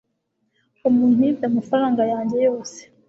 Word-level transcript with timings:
umuntu 0.87 1.19
yibye 1.27 1.45
amafaranga 1.51 2.01
yanjye 2.11 2.37
yose 2.47 2.79